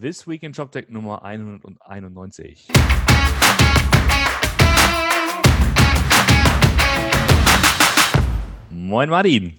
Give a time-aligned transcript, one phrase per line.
[0.00, 2.68] This Week in JobTech Nummer 191.
[8.70, 9.52] Moin Martin.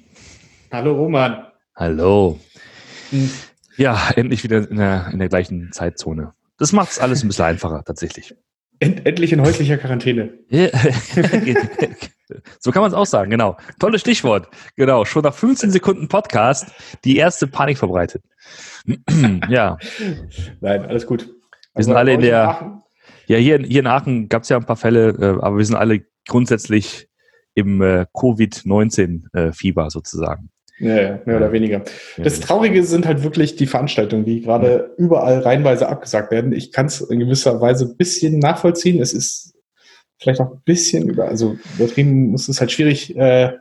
[0.71, 1.45] Hallo Roman.
[1.75, 2.39] Hallo.
[3.77, 6.33] Ja, endlich wieder in der, in der gleichen Zeitzone.
[6.57, 8.33] Das macht es alles ein bisschen einfacher, tatsächlich.
[8.79, 10.39] End, endlich in häuslicher Quarantäne.
[12.59, 13.57] so kann man es auch sagen, genau.
[13.79, 14.47] Tolles Stichwort.
[14.75, 16.67] Genau, schon nach 15 Sekunden Podcast
[17.03, 18.23] die erste Panik verbreitet.
[19.49, 19.77] ja.
[20.59, 21.25] Nein, alles gut.
[21.25, 21.35] Wir
[21.73, 22.81] also sind alle in der.
[23.27, 25.75] Ja, hier, hier in Aachen gab es ja ein paar Fälle, äh, aber wir sind
[25.75, 27.07] alle grundsätzlich
[27.53, 30.49] im äh, Covid-19-Fieber sozusagen.
[30.79, 31.83] Ja, ja, mehr oder weniger.
[32.17, 36.53] Das Traurige sind halt wirklich die Veranstaltungen, die gerade überall reihenweise abgesagt werden.
[36.53, 38.99] Ich kann es in gewisser Weise ein bisschen nachvollziehen.
[38.99, 39.53] Es ist
[40.21, 43.53] vielleicht auch ein bisschen über, also übertrieben ist es halt schwierig, äh,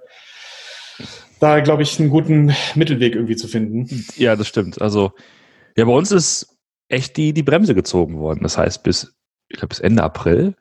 [1.41, 3.89] da glaube ich einen guten Mittelweg irgendwie zu finden.
[4.17, 4.81] Ja, das stimmt.
[4.81, 5.13] Also
[5.77, 8.41] ja, bei uns ist echt die, die Bremse gezogen worden.
[8.43, 9.17] Das heißt, bis,
[9.49, 10.55] ich glaube, bis Ende April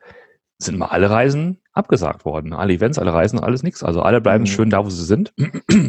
[0.58, 2.54] sind mal alle Reisen abgesagt worden.
[2.54, 3.84] Alle Events, alle Reisen, alles nichts.
[3.84, 4.48] Also alle bleiben mhm.
[4.48, 5.34] schön da, wo sie sind.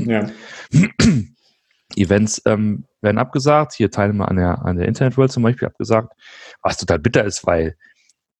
[0.07, 0.29] Ja.
[1.97, 3.75] Events ähm, werden abgesagt.
[3.75, 6.13] Hier Teilnehmer an der, an der Internet World zum Beispiel abgesagt.
[6.63, 7.77] Was total bitter ist, weil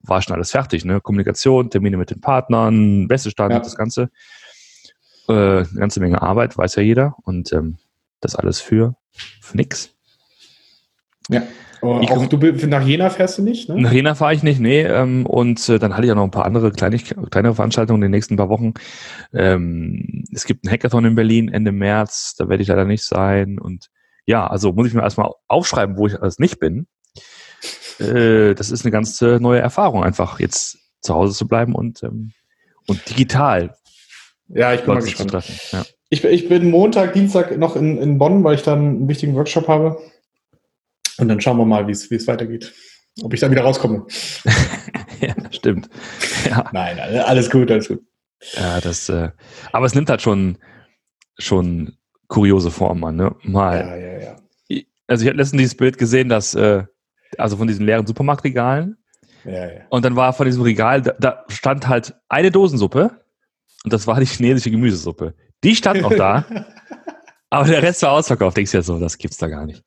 [0.03, 0.85] war schon alles fertig.
[0.85, 1.01] Ne?
[1.01, 3.59] Kommunikation, Termine mit den Partnern, Messestand, ja.
[3.59, 4.11] das Ganze.
[5.29, 7.15] Äh, eine ganze Menge Arbeit, weiß ja jeder.
[7.23, 7.79] Und ähm,
[8.21, 8.97] das alles für,
[9.41, 9.95] für nix.
[11.29, 11.43] Ja.
[11.83, 13.69] Oh, ich, auch du nach Jena fährst du nicht?
[13.69, 13.81] Ne?
[13.81, 14.83] Nach Jena fahre ich nicht, nee.
[14.83, 18.09] Ähm, und äh, dann hatte ich auch noch ein paar andere kleine, kleinere Veranstaltungen in
[18.09, 18.75] den nächsten paar Wochen.
[19.33, 23.59] Ähm, es gibt einen Hackathon in Berlin Ende März, da werde ich leider nicht sein.
[23.59, 23.89] Und
[24.27, 26.87] ja, also muss ich mir erstmal aufschreiben, wo ich alles nicht bin.
[27.99, 32.03] Äh, das ist eine ganz äh, neue Erfahrung, einfach jetzt zu Hause zu bleiben und,
[32.03, 32.33] ähm,
[32.87, 33.75] und digital.
[34.49, 35.33] Ja, ich bin mal gespannt.
[35.73, 35.85] Ja.
[36.09, 39.69] Ich, ich bin Montag, Dienstag noch in, in Bonn, weil ich dann einen wichtigen Workshop
[39.69, 40.01] habe.
[41.19, 42.73] Und dann schauen wir mal, wie es weitergeht.
[43.23, 44.07] Ob ich da wieder rauskomme.
[45.21, 45.89] ja, stimmt.
[46.49, 46.69] Ja.
[46.73, 48.03] Nein, alles gut, alles gut.
[48.55, 49.31] Ja, das, äh,
[49.73, 50.59] aber es nimmt halt schon,
[51.39, 51.97] schon
[52.29, 53.37] kuriose Formen an, ne?
[53.43, 53.79] Mal.
[53.79, 54.37] Ja, ja, ja.
[55.07, 56.85] Also ich habe letztens dieses Bild gesehen, dass, äh,
[57.39, 58.97] also von diesen leeren Supermarktregalen.
[59.45, 59.81] Ja, ja.
[59.89, 63.11] Und dann war von diesem Regal, da, da stand halt eine Dosensuppe
[63.85, 65.35] und das war die chinesische Gemüsesuppe.
[65.65, 66.45] Die stand noch da.
[67.53, 68.57] Aber der Rest war ausverkauft.
[68.57, 69.83] Denkst du ja so, das gibt's da gar nicht.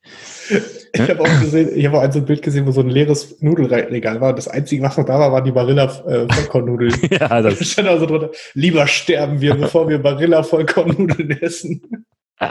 [0.92, 2.90] Ich habe auch gesehen, ich habe auch ein so ein Bild gesehen, wo so ein
[2.90, 4.34] leeres Nudelregal war.
[4.34, 6.94] Das Einzige, was noch da war, waren die Barilla äh, Vollkornnudeln.
[7.10, 12.04] ja, das da stand also drunter, lieber sterben wir, bevor wir Barilla Vollkornnudeln essen.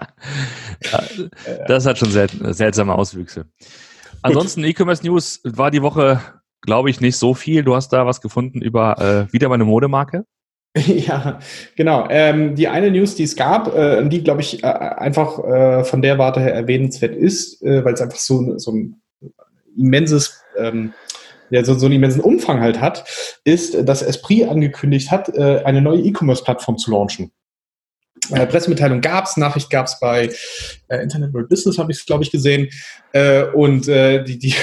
[1.67, 3.45] das hat schon sel seltsame Auswüchse.
[4.23, 6.21] Ansonsten E-Commerce News war die Woche,
[6.61, 7.63] glaube ich, nicht so viel.
[7.63, 10.25] Du hast da was gefunden über äh, wieder meine Modemarke.
[10.87, 11.39] Ja,
[11.75, 12.07] genau.
[12.09, 16.01] Ähm, die eine News, die es gab, äh, die, glaube ich, äh, einfach äh, von
[16.01, 19.01] der Warte her erwähnenswert ist, äh, weil es einfach so, so ein
[19.77, 20.93] immenses, ähm,
[21.51, 23.05] ja, so, so einen immensen Umfang halt hat,
[23.43, 27.31] ist, dass Esprit angekündigt hat, äh, eine neue E-Commerce-Plattform zu launchen.
[28.31, 30.29] Äh, Pressemitteilung gab es, Nachricht gab es bei
[30.87, 32.69] äh, Internet World Business, habe ich es, glaube ich, gesehen.
[33.11, 34.55] Äh, und äh, die, die,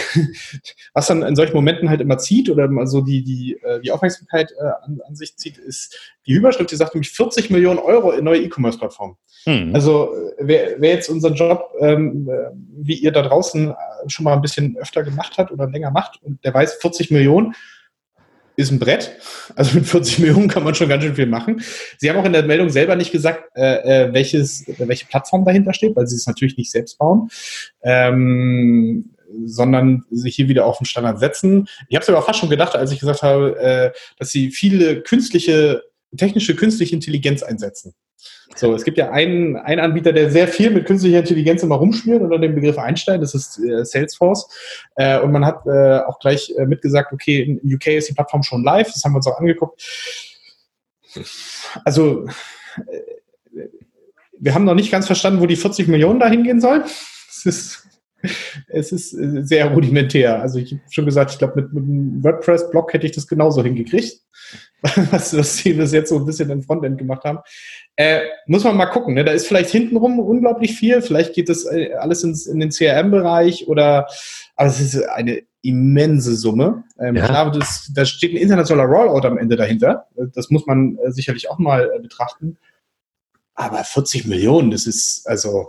[0.95, 4.51] was dann in solchen Momenten halt immer zieht oder so die, die, äh, die Aufmerksamkeit
[4.53, 8.25] äh, an, an sich zieht, ist die Überschrift, die sagt nämlich 40 Millionen Euro in
[8.25, 9.17] neue E-Commerce-Plattformen.
[9.45, 9.75] Hm.
[9.75, 12.51] Also wer, wer jetzt unseren Job, ähm, äh,
[12.83, 13.75] wie ihr da draußen äh,
[14.09, 17.55] schon mal ein bisschen öfter gemacht hat oder länger macht und der weiß 40 Millionen,
[18.61, 19.17] ist ein Brett.
[19.55, 21.63] Also mit 40 Millionen kann man schon ganz schön viel machen.
[21.99, 25.73] Sie haben auch in der Meldung selber nicht gesagt, äh, äh welches, welche Plattform dahinter
[25.73, 27.29] steht, weil sie es natürlich nicht selbst bauen,
[27.83, 29.11] ähm,
[29.45, 31.69] sondern sich hier wieder auf den Standard setzen.
[31.89, 35.03] Ich habe es aber fast schon gedacht, als ich gesagt habe, äh, dass sie viele
[35.03, 35.83] künstliche,
[36.17, 37.95] technische künstliche Intelligenz einsetzen.
[38.57, 42.21] So, es gibt ja einen, einen Anbieter, der sehr viel mit künstlicher Intelligenz immer rumspielt
[42.21, 44.49] unter dem Begriff Einstein, das ist äh, Salesforce.
[44.97, 48.43] Äh, und man hat äh, auch gleich äh, mitgesagt, okay, in UK ist die Plattform
[48.43, 49.81] schon live, das haben wir uns auch angeguckt.
[51.85, 52.27] Also,
[52.77, 53.69] äh,
[54.39, 56.83] wir haben noch nicht ganz verstanden, wo die 40 Millionen da hingehen sollen.
[56.83, 57.87] Es ist,
[58.73, 60.41] es ist äh, sehr rudimentär.
[60.41, 63.63] Also ich habe schon gesagt, ich glaube, mit, mit einem WordPress-Blog hätte ich das genauso
[63.63, 64.21] hingekriegt,
[65.11, 67.39] was, was sie bis jetzt so ein bisschen im Frontend gemacht haben.
[67.97, 69.15] Äh, muss man mal gucken.
[69.15, 69.25] Ne?
[69.25, 71.03] Da ist vielleicht hintenrum unglaublich viel.
[71.03, 74.07] Vielleicht geht das äh, alles ins, in den CRM-Bereich oder,
[74.57, 76.85] aber es ist eine immense Summe.
[76.99, 77.27] Ähm, ja.
[77.27, 80.07] Klar, das, da steht ein internationaler Rollout am Ende dahinter.
[80.35, 82.57] Das muss man äh, sicherlich auch mal betrachten.
[83.55, 85.69] Aber 40 Millionen, das ist also,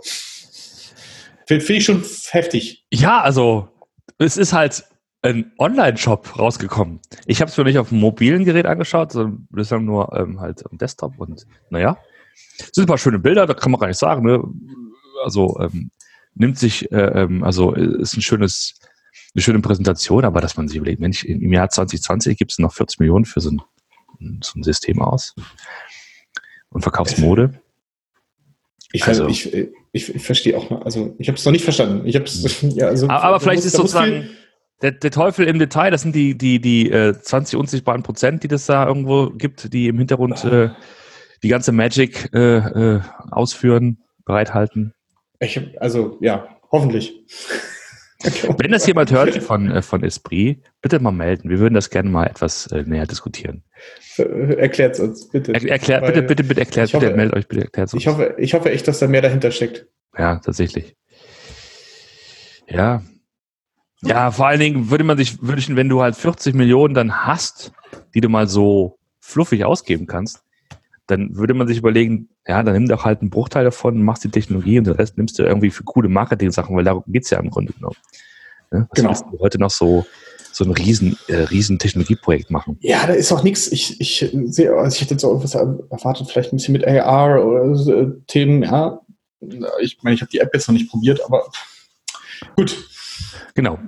[1.60, 2.86] finde find ich schon heftig.
[2.90, 3.68] Ja, also,
[4.18, 4.84] es ist halt
[5.22, 7.00] ein Online-Shop rausgekommen.
[7.26, 10.64] Ich habe es mir nicht auf dem mobilen Gerät angeschaut, sondern bislang nur ähm, halt
[10.70, 11.96] am Desktop und naja,
[12.72, 14.24] sind ein paar schöne Bilder, da kann man gar nicht sagen.
[14.24, 14.42] Ne?
[15.24, 15.90] Also ähm,
[16.34, 18.80] nimmt sich, äh, ähm, also ist ein schönes,
[19.34, 22.72] eine schöne Präsentation, aber dass man sich überlegt, Mensch, im Jahr 2020 gibt es noch
[22.72, 25.34] 40 Millionen für so ein, so ein System aus
[26.70, 27.61] und verkaufst Mode.
[28.92, 32.06] Ich, also, ich, ich, ich, verstehe auch noch, also ich habe es noch nicht verstanden.
[32.06, 34.28] Ich hab's, ja, also, aber, aber vielleicht ist sozusagen
[34.82, 38.48] der, der, Teufel im Detail, das sind die, die, die äh, 20 unsichtbaren Prozent, die
[38.48, 40.70] das da irgendwo gibt, die im Hintergrund äh,
[41.42, 43.00] die ganze Magic äh, äh,
[43.30, 44.92] ausführen, bereithalten.
[45.40, 47.24] Ich, also ja, hoffentlich.
[48.58, 51.48] Wenn das jemand hört von, äh, von Esprit, bitte mal melden.
[51.48, 53.62] Wir würden das gerne mal etwas äh, näher diskutieren.
[54.16, 55.54] Erklärt es uns, bitte.
[55.54, 58.02] Er, erklärt, bitte, bitte, bitte erklärt, bitte meldet euch, bitte erklärt es uns.
[58.02, 59.86] Ich hoffe, ich hoffe echt, dass da mehr dahinter steckt.
[60.16, 60.96] Ja, tatsächlich.
[62.68, 63.02] Ja.
[64.02, 67.72] Ja, vor allen Dingen würde man sich wünschen, wenn du halt 40 Millionen dann hast,
[68.14, 70.42] die du mal so fluffig ausgeben kannst,
[71.12, 74.30] dann würde man sich überlegen, ja, dann nimm doch halt einen Bruchteil davon, machst die
[74.30, 77.50] Technologie und den Rest nimmst du irgendwie für coole Marketing-Sachen, weil darum geht's ja im
[77.50, 77.96] Grunde genommen.
[78.72, 79.30] Ja, was genau.
[79.30, 80.06] du heute noch so,
[80.52, 82.78] so ein riesen, äh, riesen Technologieprojekt machen?
[82.80, 83.70] Ja, da ist auch nichts.
[83.70, 87.44] Ich, ich sehe, also ich hätte jetzt auch was erwartet, vielleicht ein bisschen mit AR
[87.44, 89.00] oder so, äh, Themen, ja.
[89.80, 91.44] Ich meine, ich habe die App jetzt noch nicht probiert, aber
[92.56, 92.88] gut.
[93.54, 93.78] Genau.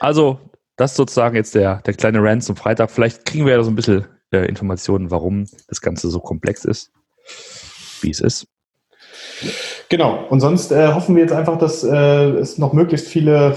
[0.00, 0.38] Also,
[0.76, 2.90] das ist sozusagen jetzt der, der kleine Rant zum Freitag.
[2.90, 6.92] Vielleicht kriegen wir ja so ein bisschen äh, Informationen, warum das Ganze so komplex ist,
[8.00, 8.46] wie es ist.
[9.88, 10.26] Genau.
[10.28, 13.56] Und sonst äh, hoffen wir jetzt einfach, dass äh, es noch möglichst viele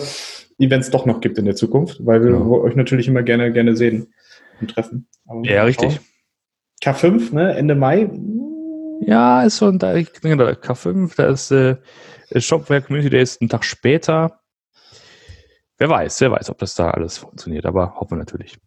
[0.58, 2.62] Events doch noch gibt in der Zukunft, weil wir genau.
[2.62, 4.14] euch natürlich immer gerne, gerne sehen
[4.60, 5.08] und treffen.
[5.28, 6.00] Aber ja, richtig.
[6.84, 7.56] K5, ne?
[7.56, 8.10] Ende Mai.
[9.06, 11.78] Ja, ist schon da, genau, K5, da ist äh,
[12.36, 14.40] Shopware Community Day ist ein Tag später.
[15.78, 18.58] Wer weiß, wer weiß, ob das da alles funktioniert, aber hoffen wir natürlich.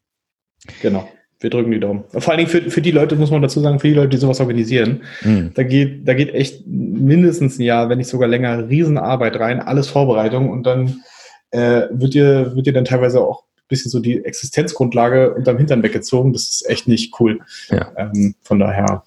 [0.82, 1.08] Genau
[1.40, 2.04] wir drücken die Daumen.
[2.08, 4.16] Vor allen Dingen für, für die Leute, muss man dazu sagen, für die Leute, die
[4.16, 5.52] sowas organisieren, mhm.
[5.54, 9.88] da geht, da geht echt mindestens ein Jahr, wenn nicht sogar länger, Riesenarbeit rein, alles
[9.88, 11.02] Vorbereitung und dann
[11.50, 15.82] äh, wird dir, wird dir dann teilweise auch ein bisschen so die Existenzgrundlage unterm Hintern
[15.82, 16.32] weggezogen.
[16.32, 17.40] Das ist echt nicht cool.
[17.68, 17.92] Ja.
[17.96, 19.02] Ähm, von daher,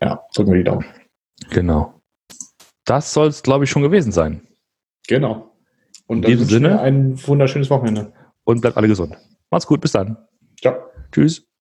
[0.00, 0.84] ja, drücken wir die Daumen.
[1.50, 2.00] Genau.
[2.84, 4.42] Das soll es, glaube ich, schon gewesen sein.
[5.06, 5.52] Genau.
[6.06, 8.12] Und in diesem Sinne ein wunderschönes Wochenende.
[8.44, 9.16] Und bleibt alle gesund.
[9.50, 10.16] Macht's gut, bis dann.
[10.62, 10.90] Ciao.
[11.12, 11.51] Tschüss.